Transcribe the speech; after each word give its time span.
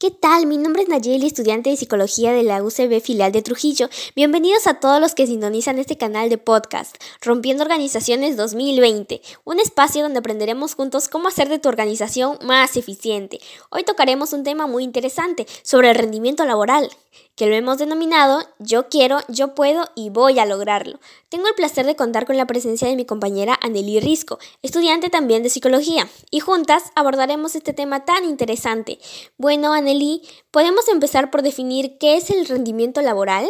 ¿Qué 0.00 0.10
tal? 0.10 0.46
Mi 0.46 0.56
nombre 0.56 0.80
es 0.82 0.88
Nayeli, 0.88 1.26
estudiante 1.26 1.68
de 1.68 1.76
psicología 1.76 2.32
de 2.32 2.42
la 2.42 2.62
UCB 2.62 3.02
filial 3.02 3.32
de 3.32 3.42
Trujillo. 3.42 3.90
Bienvenidos 4.16 4.66
a 4.66 4.80
todos 4.80 4.98
los 4.98 5.14
que 5.14 5.26
sintonizan 5.26 5.78
este 5.78 5.98
canal 5.98 6.30
de 6.30 6.38
podcast, 6.38 6.96
Rompiendo 7.20 7.64
Organizaciones 7.64 8.38
2020, 8.38 9.20
un 9.44 9.60
espacio 9.60 10.00
donde 10.00 10.20
aprenderemos 10.20 10.74
juntos 10.74 11.08
cómo 11.08 11.28
hacer 11.28 11.50
de 11.50 11.58
tu 11.58 11.68
organización 11.68 12.38
más 12.42 12.78
eficiente. 12.78 13.40
Hoy 13.68 13.84
tocaremos 13.84 14.32
un 14.32 14.42
tema 14.42 14.66
muy 14.66 14.84
interesante 14.84 15.46
sobre 15.62 15.90
el 15.90 15.96
rendimiento 15.96 16.46
laboral, 16.46 16.88
que 17.36 17.46
lo 17.46 17.54
hemos 17.54 17.78
denominado 17.78 18.42
Yo 18.58 18.88
quiero, 18.88 19.18
yo 19.28 19.54
puedo 19.54 19.88
y 19.94 20.10
voy 20.10 20.38
a 20.38 20.46
lograrlo. 20.46 21.00
Tengo 21.28 21.48
el 21.48 21.54
placer 21.54 21.86
de 21.86 21.96
contar 21.96 22.26
con 22.26 22.36
la 22.36 22.46
presencia 22.46 22.88
de 22.88 22.96
mi 22.96 23.04
compañera 23.04 23.58
Anneli 23.62 24.00
Risco, 24.00 24.38
estudiante 24.62 25.10
también 25.10 25.42
de 25.42 25.50
psicología, 25.50 26.06
y 26.30 26.40
juntas 26.40 26.92
abordaremos 26.94 27.54
este 27.54 27.72
tema 27.72 28.04
tan 28.04 28.24
interesante. 28.24 28.98
Bueno, 29.38 29.72
Anneli, 29.72 30.22
¿podemos 30.50 30.88
empezar 30.88 31.30
por 31.30 31.42
definir 31.42 31.98
qué 31.98 32.16
es 32.16 32.30
el 32.30 32.46
rendimiento 32.46 33.00
laboral? 33.02 33.46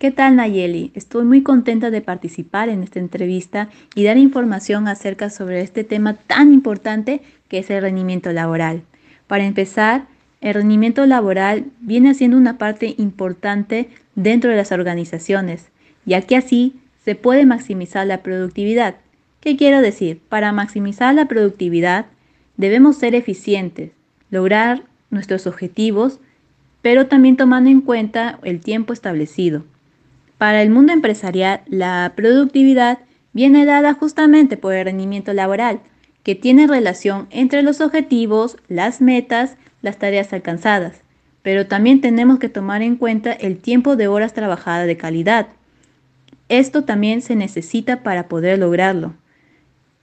¿Qué 0.00 0.10
tal 0.10 0.36
Nayeli? 0.36 0.92
Estoy 0.94 1.24
muy 1.24 1.42
contenta 1.42 1.90
de 1.90 2.00
participar 2.00 2.70
en 2.70 2.82
esta 2.82 2.98
entrevista 2.98 3.68
y 3.94 4.04
dar 4.04 4.16
información 4.16 4.88
acerca 4.88 5.28
sobre 5.28 5.60
este 5.60 5.84
tema 5.84 6.14
tan 6.14 6.54
importante 6.54 7.20
que 7.48 7.58
es 7.58 7.68
el 7.68 7.82
rendimiento 7.82 8.32
laboral. 8.32 8.82
Para 9.26 9.44
empezar, 9.44 10.06
el 10.40 10.54
rendimiento 10.54 11.04
laboral 11.06 11.66
viene 11.80 12.14
siendo 12.14 12.36
una 12.36 12.58
parte 12.58 12.94
importante 12.98 13.88
dentro 14.14 14.50
de 14.50 14.56
las 14.56 14.72
organizaciones, 14.72 15.68
ya 16.04 16.22
que 16.22 16.36
así 16.36 16.80
se 17.04 17.14
puede 17.14 17.46
maximizar 17.46 18.06
la 18.06 18.22
productividad. 18.22 18.96
¿Qué 19.40 19.56
quiero 19.56 19.80
decir? 19.80 20.20
Para 20.28 20.52
maximizar 20.52 21.14
la 21.14 21.26
productividad 21.26 22.06
debemos 22.56 22.96
ser 22.96 23.14
eficientes, 23.14 23.92
lograr 24.30 24.82
nuestros 25.10 25.46
objetivos, 25.46 26.20
pero 26.82 27.06
también 27.06 27.36
tomando 27.36 27.70
en 27.70 27.80
cuenta 27.80 28.38
el 28.42 28.60
tiempo 28.60 28.92
establecido. 28.92 29.64
Para 30.38 30.62
el 30.62 30.70
mundo 30.70 30.92
empresarial, 30.92 31.62
la 31.66 32.12
productividad 32.16 32.98
viene 33.32 33.64
dada 33.66 33.94
justamente 33.94 34.56
por 34.56 34.74
el 34.74 34.86
rendimiento 34.86 35.32
laboral, 35.32 35.80
que 36.22 36.34
tiene 36.34 36.66
relación 36.66 37.26
entre 37.30 37.62
los 37.62 37.80
objetivos, 37.80 38.56
las 38.68 39.00
metas, 39.00 39.56
las 39.82 39.98
tareas 39.98 40.32
alcanzadas, 40.32 41.00
pero 41.42 41.66
también 41.66 42.00
tenemos 42.00 42.38
que 42.38 42.48
tomar 42.48 42.82
en 42.82 42.96
cuenta 42.96 43.32
el 43.32 43.58
tiempo 43.58 43.96
de 43.96 44.08
horas 44.08 44.34
trabajadas 44.34 44.86
de 44.86 44.96
calidad. 44.96 45.48
Esto 46.48 46.84
también 46.84 47.22
se 47.22 47.36
necesita 47.36 48.02
para 48.02 48.28
poder 48.28 48.58
lograrlo. 48.58 49.14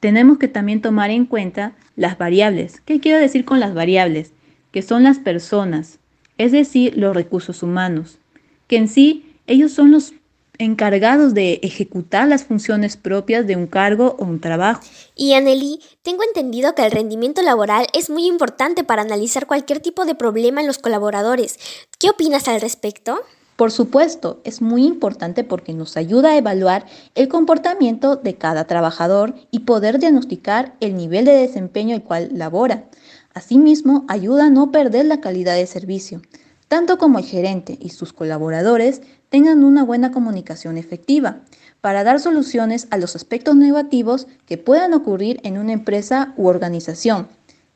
Tenemos 0.00 0.38
que 0.38 0.48
también 0.48 0.80
tomar 0.80 1.10
en 1.10 1.26
cuenta 1.26 1.72
las 1.96 2.16
variables. 2.16 2.80
¿Qué 2.80 3.00
quiero 3.00 3.18
decir 3.18 3.44
con 3.44 3.60
las 3.60 3.74
variables? 3.74 4.32
que 4.72 4.82
son 4.82 5.02
las 5.02 5.18
personas, 5.18 5.98
es 6.36 6.52
decir, 6.52 6.96
los 6.96 7.14
recursos 7.14 7.62
humanos, 7.62 8.18
que 8.66 8.76
en 8.76 8.88
sí 8.88 9.36
ellos 9.46 9.72
son 9.72 9.90
los 9.90 10.12
encargados 10.58 11.34
de 11.34 11.60
ejecutar 11.62 12.28
las 12.28 12.44
funciones 12.44 12.96
propias 12.96 13.46
de 13.46 13.56
un 13.56 13.66
cargo 13.66 14.16
o 14.18 14.24
un 14.24 14.40
trabajo. 14.40 14.82
Y 15.14 15.34
Anneli, 15.34 15.80
tengo 16.02 16.22
entendido 16.24 16.74
que 16.74 16.84
el 16.84 16.90
rendimiento 16.90 17.42
laboral 17.42 17.86
es 17.92 18.10
muy 18.10 18.26
importante 18.26 18.84
para 18.84 19.02
analizar 19.02 19.46
cualquier 19.46 19.80
tipo 19.80 20.04
de 20.04 20.14
problema 20.14 20.60
en 20.60 20.66
los 20.66 20.78
colaboradores. 20.78 21.58
¿Qué 21.98 22.10
opinas 22.10 22.48
al 22.48 22.60
respecto? 22.60 23.20
Por 23.58 23.72
supuesto, 23.72 24.40
es 24.44 24.62
muy 24.62 24.84
importante 24.84 25.42
porque 25.42 25.72
nos 25.72 25.96
ayuda 25.96 26.30
a 26.30 26.36
evaluar 26.36 26.86
el 27.16 27.26
comportamiento 27.26 28.14
de 28.14 28.36
cada 28.36 28.68
trabajador 28.68 29.34
y 29.50 29.60
poder 29.60 29.98
diagnosticar 29.98 30.76
el 30.78 30.96
nivel 30.96 31.24
de 31.24 31.32
desempeño 31.32 31.96
el 31.96 32.04
cual 32.04 32.28
labora. 32.32 32.84
Asimismo, 33.34 34.04
ayuda 34.06 34.46
a 34.46 34.50
no 34.50 34.70
perder 34.70 35.06
la 35.06 35.20
calidad 35.20 35.56
de 35.56 35.66
servicio, 35.66 36.22
tanto 36.68 36.98
como 36.98 37.18
el 37.18 37.24
gerente 37.24 37.76
y 37.80 37.90
sus 37.90 38.12
colaboradores 38.12 39.02
tengan 39.30 39.64
una 39.64 39.84
buena 39.84 40.12
comunicación 40.12 40.76
efectiva 40.76 41.40
para 41.80 42.04
dar 42.04 42.20
soluciones 42.20 42.88
a 42.90 42.96
los 42.96 43.14
aspectos 43.16 43.56
negativos 43.56 44.26
que 44.46 44.58
puedan 44.58 44.94
ocurrir 44.94 45.40
en 45.44 45.58
una 45.58 45.72
empresa 45.72 46.34
u 46.36 46.48
organización, 46.48 47.28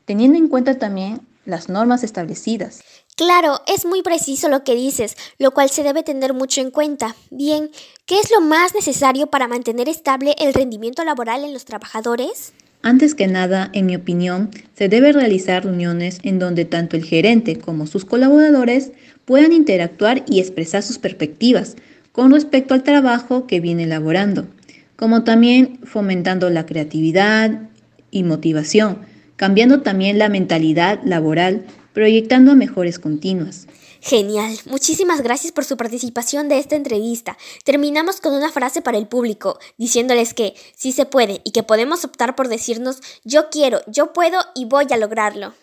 teniendo 0.05 0.37
en 0.37 0.47
cuenta 0.47 0.77
también 0.77 1.21
las 1.45 1.69
normas 1.69 2.03
establecidas. 2.03 2.81
Claro, 3.15 3.61
es 3.67 3.85
muy 3.85 4.01
preciso 4.01 4.49
lo 4.49 4.63
que 4.63 4.75
dices, 4.75 5.15
lo 5.37 5.51
cual 5.51 5.69
se 5.69 5.83
debe 5.83 6.03
tener 6.03 6.33
mucho 6.33 6.61
en 6.61 6.71
cuenta. 6.71 7.15
Bien, 7.29 7.69
¿qué 8.05 8.19
es 8.19 8.31
lo 8.31 8.41
más 8.41 8.73
necesario 8.73 9.27
para 9.27 9.47
mantener 9.47 9.87
estable 9.87 10.35
el 10.39 10.53
rendimiento 10.53 11.03
laboral 11.03 11.43
en 11.43 11.53
los 11.53 11.65
trabajadores? 11.65 12.53
Antes 12.85 13.15
que 13.15 13.27
nada, 13.27 13.69
en 13.71 13.85
mi 13.85 13.95
opinión, 13.95 14.49
se 14.75 14.89
debe 14.89 15.13
realizar 15.13 15.63
reuniones 15.63 16.19
en 16.23 16.37
donde 16.37 16.65
tanto 16.65 16.97
el 16.97 17.05
gerente 17.05 17.57
como 17.57 17.87
sus 17.87 18.03
colaboradores 18.03 18.91
puedan 19.23 19.53
interactuar 19.53 20.23
y 20.27 20.41
expresar 20.41 20.83
sus 20.83 20.97
perspectivas 20.97 21.77
con 22.11 22.33
respecto 22.33 22.73
al 22.73 22.83
trabajo 22.83 23.47
que 23.47 23.61
viene 23.61 23.83
elaborando, 23.83 24.47
como 24.97 25.23
también 25.23 25.79
fomentando 25.85 26.49
la 26.49 26.65
creatividad 26.65 27.69
y 28.11 28.23
motivación, 28.23 28.97
cambiando 29.37 29.81
también 29.81 30.19
la 30.19 30.27
mentalidad 30.27 30.99
laboral, 31.05 31.63
proyectando 31.93 32.53
mejores 32.53 32.99
continuas. 32.99 33.65
Genial, 34.05 34.59
muchísimas 34.65 35.21
gracias 35.21 35.53
por 35.53 35.63
su 35.63 35.77
participación 35.77 36.49
de 36.49 36.59
esta 36.59 36.75
entrevista. 36.75 37.37
Terminamos 37.63 38.19
con 38.19 38.33
una 38.33 38.51
frase 38.51 38.81
para 38.81 38.97
el 38.97 39.07
público, 39.07 39.59
diciéndoles 39.77 40.33
que 40.33 40.55
sí 40.75 40.91
se 40.91 41.05
puede 41.05 41.39
y 41.45 41.51
que 41.51 41.63
podemos 41.63 42.03
optar 42.03 42.35
por 42.35 42.49
decirnos 42.49 42.97
yo 43.23 43.49
quiero, 43.49 43.79
yo 43.87 44.11
puedo 44.11 44.41
y 44.55 44.65
voy 44.65 44.87
a 44.91 44.97
lograrlo. 44.97 45.53